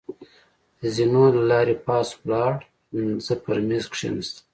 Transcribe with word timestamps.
د 0.79 0.81
زېنو 0.95 1.23
له 1.35 1.43
لارې 1.51 1.75
پاس 1.87 2.07
ولاړ، 2.19 2.53
زه 3.25 3.33
پر 3.43 3.57
مېز 3.67 3.85
کېناستم. 3.93 4.43